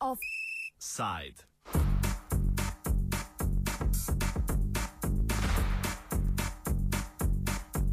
[0.00, 1.42] Offside.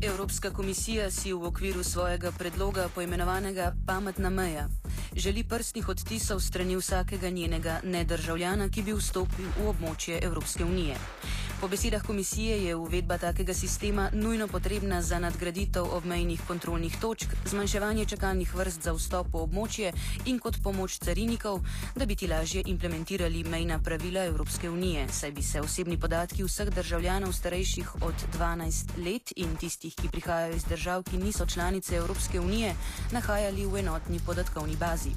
[0.02, 4.70] Evropska komisija si v okviru svojega predloga poimenovanega Pametna meja
[5.16, 10.96] želi prstnih odtisov strani vsakega njenega nedržavljana, ki bi vstopil v območje Evropske unije.
[11.60, 18.06] Po besedah komisije je uvedba takega sistema nujno potrebna za nadgraditev obmejnih kontrolnih točk, zmanjševanje
[18.06, 19.92] čakalnih vrst za vstop v območje
[20.26, 21.60] in kot pomoč carinikov,
[21.96, 26.72] da bi ti lažje implementirali mejna pravila Evropske unije, saj bi se osebni podatki vseh
[26.72, 32.40] državljanov starejših od 12 let in tistih, ki prihajajo iz držav, ki niso članice Evropske
[32.40, 32.76] unije,
[33.12, 35.12] nahajali v enotni podatkovni bazi.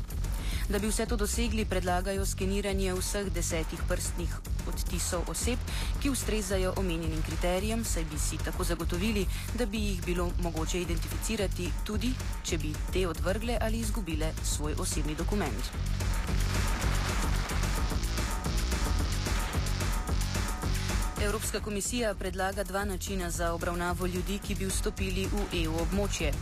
[0.69, 4.37] Da bi vse to dosegli, predlagajo skeniranje vseh desetih prstnih
[4.69, 5.59] odtisov oseb,
[6.03, 9.27] ki ustrezajo omenjenim kriterijem, saj bi si tako zagotovili,
[9.59, 12.15] da bi jih bilo mogoče identificirati tudi,
[12.45, 15.73] če bi te odvrgle ali izgubile svoj osebni dokument.
[21.23, 26.33] Evropska komisija predlaga dva načina za obravnavo ljudi, ki bi vstopili v EU območje.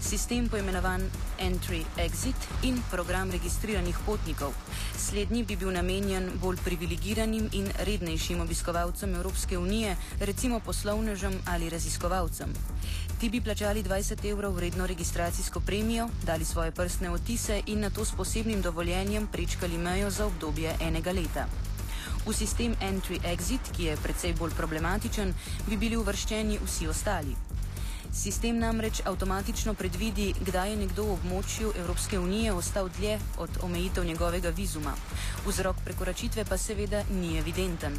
[0.00, 1.04] Sistem poimenovan
[1.38, 4.56] Entry-Exit in program registriranih potnikov.
[4.98, 12.54] Slednji bi bil namenjen bolj privilegiranim in rednejšim obiskovalcem Evropske unije, recimo poslovnežem ali raziskovalcem.
[13.20, 18.04] Ti bi plačali 20 evrov vredno registracijsko premijo, dali svoje prstne otise in na to
[18.04, 21.69] s posebnim dovoljenjem prečkali mejo za obdobje enega leta.
[22.26, 25.32] V sistem Entry-Exit, ki je precej bolj problematičen,
[25.68, 27.32] bi bili uvrščeni vsi ostali.
[28.12, 34.04] Sistem namreč avtomatično predvidi, kdaj je nekdo v območju Evropske unije ostal dlje od omejitev
[34.04, 34.92] njegovega vizuma.
[35.46, 37.94] Vzrok prekoračitve pa seveda ni evidenten.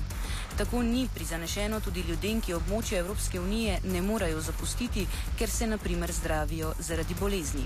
[0.57, 5.07] Tako ni prizanešeno tudi ljudem, ki območje Evropske unije ne morejo zapustiti,
[5.39, 7.65] ker se naprimer zdravijo zaradi bolezni.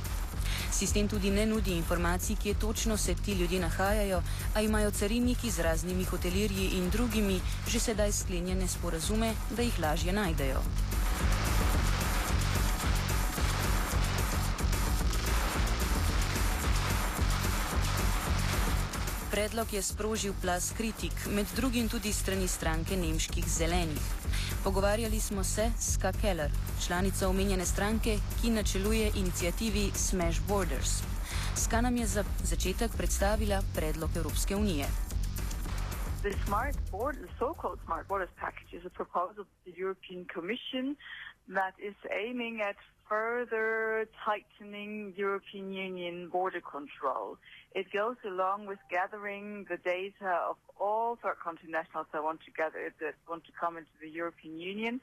[0.72, 4.22] Sistem tudi ne nudi informacij, kje točno se ti ljudje nahajajo,
[4.54, 10.14] a imajo cariniki z raznimi hotelirji in drugimi že sedaj sklenjene sporazume, da jih lažje
[10.14, 10.62] najdejo.
[19.36, 24.06] Predlog je sprožil plas kritik, med drugim tudi strani stranke nemških zelenih.
[24.64, 26.52] Pogovarjali smo se s Ska Keller,
[26.86, 31.04] članico omenjene stranke, ki načeluje inicijativi Smash Borders.
[31.56, 34.88] Ska nam je za začetek predstavila predlog Evropske unije.
[36.26, 40.98] The smart board, the so-called smart borders package, is a proposal of the European Commission
[41.50, 42.78] that is aiming at
[43.08, 47.38] further tightening European Union border control.
[47.76, 52.52] It goes along with gathering the data of all third country nationals that want to
[52.58, 55.02] gather, that want to come into the European Union.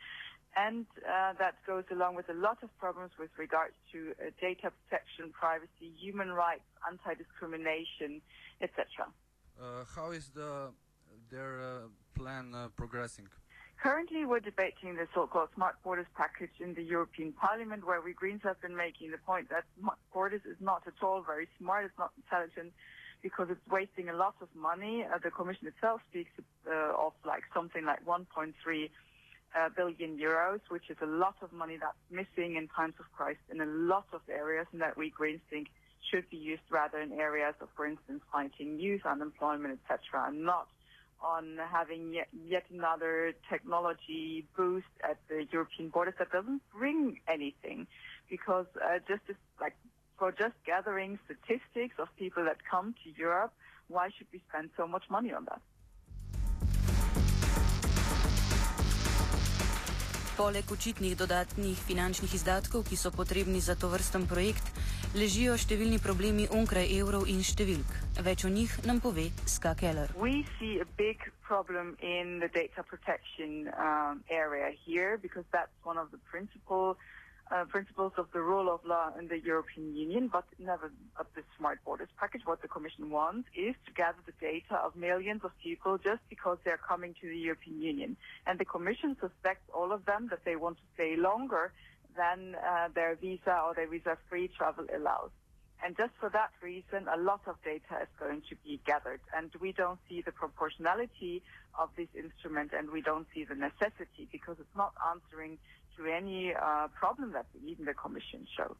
[0.57, 4.73] And uh, that goes along with a lot of problems with regards to uh, data
[4.73, 8.21] protection, privacy, human rights, anti-discrimination,
[8.61, 9.07] etc.
[9.57, 10.73] Uh, how is the
[11.33, 11.79] their uh,
[12.15, 13.27] plan uh, progressing?
[13.83, 18.43] Currently, we're debating the so-called Smart Borders package in the European Parliament, where we Greens
[18.45, 21.99] have been making the point that Smart Borders is not at all very smart, it's
[21.99, 22.73] not intelligent,
[23.23, 25.05] because it's wasting a lot of money.
[25.05, 26.31] Uh, the Commission itself speaks
[26.71, 31.77] uh, of like something like 1.3 uh, billion euros, which is a lot of money
[31.77, 35.41] that's missing in times of crisis in a lot of areas, and that we Greens
[35.51, 35.69] think
[36.09, 40.69] should be used rather in areas of, for instance, fighting youth unemployment, etc., and not
[41.23, 47.87] on having yet, yet another technology boost at the European borders that doesn't bring anything
[48.29, 49.23] because uh, just
[49.61, 49.77] like
[50.19, 53.53] for just gathering statistics of people that come to Europe,
[53.89, 55.63] why should we spend so much money on that?
[60.37, 64.65] Poleg očitnih dodatnih finančnih izdatkov, ki so potrebni za to vrsten projekt,
[65.13, 67.91] ležijo številni problemi onkraj evrov in številk.
[68.25, 70.09] Več o njih nam pove Ska Keller.
[70.17, 75.99] We see a big problem in the data protection um, area here because that's one
[75.99, 76.97] of the principal
[77.53, 80.89] uh, principles of the rule of law in the European Union, but never
[81.21, 82.49] of the smart borders package.
[82.49, 86.57] What the Commission wants is to gather the data of millions of people just because
[86.65, 88.17] they're coming to the European Union.
[88.47, 91.73] And the Commission suspects all of them that they want to stay longer
[92.17, 95.31] than uh, their visa or their visa-free travel allows.
[95.85, 99.21] And just for that reason, a lot of data is going to be gathered.
[99.37, 101.43] And we don't see the proportionality
[101.79, 105.59] of this instrument and we don't see the necessity because it's not answering
[105.97, 108.77] to any uh, problem that even the Commission shows.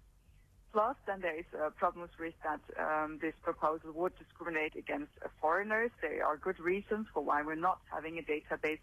[0.73, 5.29] Plus, then there is uh, problems with that um, this proposal would discriminate against uh,
[5.41, 5.91] foreigners.
[6.01, 8.81] There are good reasons for why we're not having a database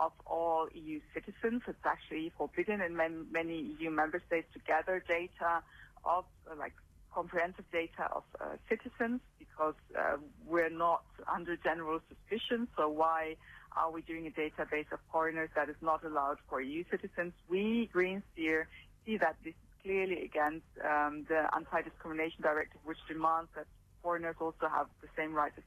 [0.00, 1.62] of all EU citizens.
[1.66, 5.62] It's actually forbidden in many, EU member states to gather data
[6.04, 6.74] of uh, like
[7.12, 10.16] comprehensive data of uh, citizens because uh,
[10.46, 12.68] we're not under general suspicion.
[12.76, 13.36] So why
[13.76, 17.32] are we doing a database of foreigners that is not allowed for EU citizens?
[17.48, 18.68] We Greens here
[19.04, 23.66] see that this is clearly against um, the anti-discrimination directive, which demands that
[24.02, 25.58] foreigners also have the same rights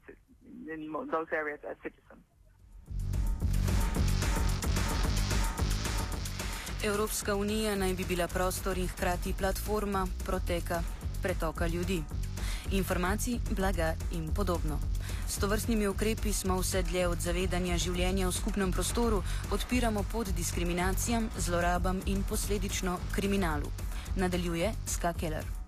[0.70, 2.22] in those areas as citizens.
[6.84, 10.82] Evropska unija naj bi bila prostor in hkrati platforma proteka,
[11.22, 12.02] pretoka ljudi,
[12.70, 14.80] informacij, blaga in podobno.
[15.28, 19.22] S tovrstnimi ukrepi smo vse dlje od zavedanja življenja v skupnem prostoru,
[19.52, 23.68] odpiramo pot diskriminacijam, zlorabam in posledično kriminalu.
[24.16, 25.59] Nadaljuje Ska Keller.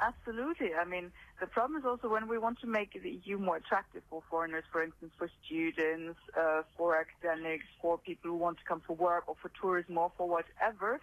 [0.00, 0.70] Absolutely.
[0.74, 4.02] I mean, the problem is also when we want to make the EU more attractive
[4.08, 8.80] for foreigners, for instance, for students, uh, for academics, for people who want to come
[8.86, 11.00] for work or for tourism or for whatever,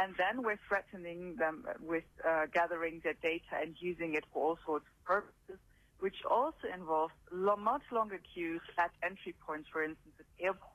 [0.00, 4.58] and then we're threatening them with uh, gathering their data and using it for all
[4.64, 5.58] sorts of purposes,
[6.00, 10.74] which also involves lo- much longer queues at entry points, for instance, at airports.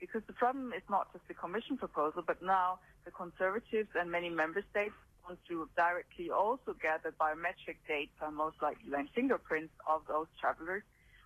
[0.00, 4.30] Because the problem is not just the Commission proposal, but now the Conservatives and many
[4.30, 4.94] member states
[5.28, 10.82] want to directly also gather biometric data, most likely like fingerprints of those travelers,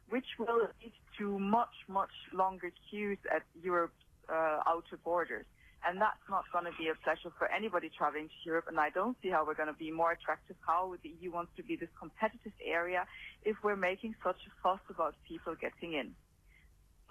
[0.09, 3.95] which will lead to much, much longer queues at Europe's
[4.29, 5.47] uh, outer borders.
[5.87, 8.67] And that's not going to be a pleasure for anybody traveling to Europe.
[8.69, 11.51] And I don't see how we're going to be more attractive, how the EU wants
[11.57, 13.05] to be this competitive area
[13.45, 16.15] if we're making such a fuss about people getting in.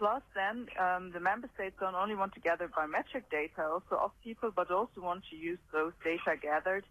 [0.02, 4.12] Plus, then um, the member states don't only want to gather biometric data also of
[4.24, 6.84] people, but also want to use those data gathered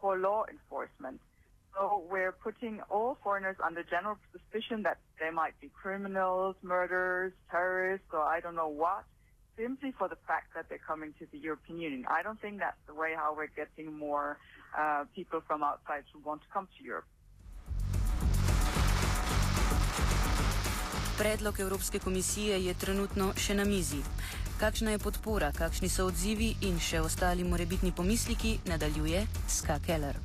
[0.00, 1.20] for law enforcement.
[1.72, 8.08] So we're putting all foreigners under general suspicion that they might be criminals, murderers, terrorists,
[8.12, 9.04] or I don't know what,
[9.56, 12.04] simply for the fact that they're coming to the European Union.
[12.10, 14.38] I don't think that's the way how we're getting more
[14.76, 17.06] uh, people from outside who want to come to Europe.
[21.18, 24.02] Predlog Evropske komisije je trenutno še na mizi.
[24.60, 30.20] Kakšna je podpora, kakšni so odzivi in še ostali morebitni pomisliki, nadaljuje Ska Keller.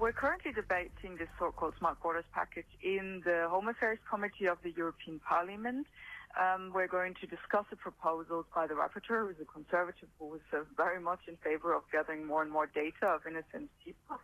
[0.00, 4.74] We're currently debating this so-called Smart Borders package in the Home Affairs Committee of the
[4.82, 5.86] European Parliament.
[6.34, 10.46] Um, we're going to discuss the proposals by the rapporteur, who's a conservative, who is
[10.52, 14.18] uh, very much in favor of gathering more and more data of innocent people.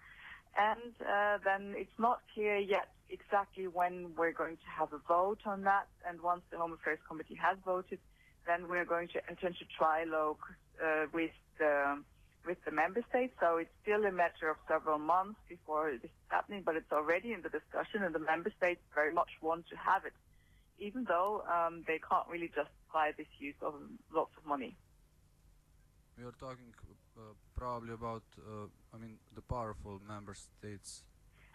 [0.59, 5.41] And uh, then it's not clear yet exactly when we're going to have a vote
[5.47, 5.87] on that.
[6.09, 7.99] And once the Home Affairs Committee has voted,
[8.47, 10.45] then we're going to enter into trilogue
[10.83, 12.03] uh, with the
[12.47, 13.35] with the member states.
[13.41, 17.33] So it's still a matter of several months before this is happening, but it's already
[17.33, 20.13] in the discussion, and the member states very much want to have it,
[20.79, 23.75] even though um, they can't really justify this use of
[24.15, 24.77] lots of money.
[26.17, 26.73] We are talking
[27.19, 31.03] uh, probably about, uh, I mean, the powerful member states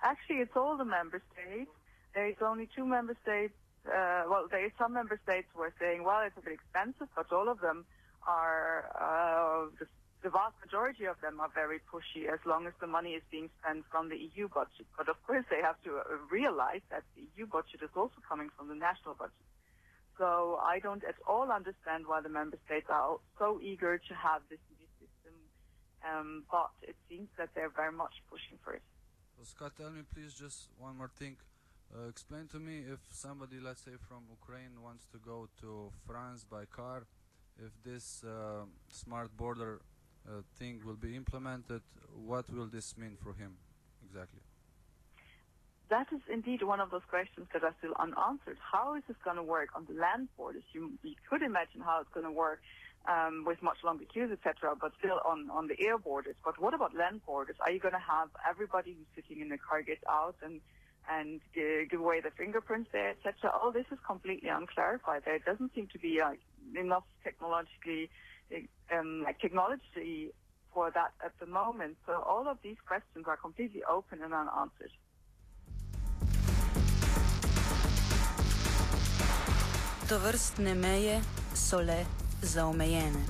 [0.01, 1.69] Actually, it's all the member states.
[2.13, 3.53] There is only two member states.
[3.86, 7.07] Uh, well, there is some member states who are saying, well, it's a bit expensive,
[7.15, 7.86] but all of them
[8.27, 9.86] are, uh, the,
[10.21, 13.50] the vast majority of them are very pushy as long as the money is being
[13.62, 14.86] spent from the EU budget.
[14.98, 18.50] But of course, they have to uh, realize that the EU budget is also coming
[18.57, 19.45] from the national budget.
[20.18, 24.42] So I don't at all understand why the member states are so eager to have
[24.50, 25.34] this new system,
[26.05, 28.86] um, but it seems that they're very much pushing for it.
[29.43, 31.36] Ska, tell me please just one more thing.
[31.93, 36.45] Uh, explain to me if somebody, let's say from Ukraine, wants to go to France
[36.50, 37.07] by car,
[37.57, 39.81] if this uh, smart border
[40.27, 41.81] uh, thing will be implemented,
[42.15, 43.57] what will this mean for him
[44.05, 44.41] exactly?
[45.91, 48.57] That is indeed one of those questions that are still unanswered.
[48.63, 50.63] How is this going to work on the land borders?
[50.71, 52.62] You, you could imagine how it's going to work
[53.10, 56.36] um, with much longer queues, etc., but still on, on the air borders.
[56.45, 57.57] But what about land borders?
[57.60, 60.62] Are you going to have everybody who's sitting in the car get out and
[61.10, 63.51] and give away the fingerprints there, etc.?
[63.51, 65.24] All this is completely unclarified.
[65.25, 66.36] There doesn't seem to be uh,
[66.79, 68.10] enough technologically
[68.95, 70.31] um, like technology
[70.74, 71.98] for that at the moment.
[72.05, 74.91] So all of these questions are completely open and unanswered.
[80.12, 81.22] To vrstne meje
[81.56, 82.06] so le
[82.41, 83.24] za omejene.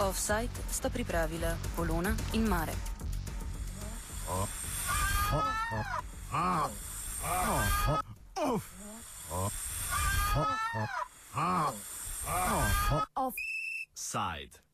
[0.00, 2.72] Offside sta pripravila Polona in Mare.
[13.14, 14.67] Offside.